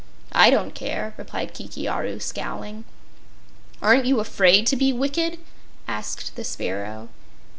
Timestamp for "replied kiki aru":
1.15-2.19